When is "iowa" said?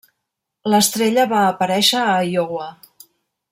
2.31-2.73